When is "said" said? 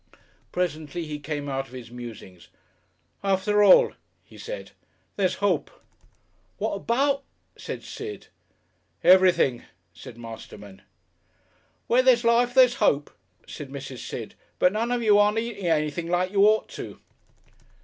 4.35-4.71, 7.55-7.83, 9.93-10.17, 13.47-13.69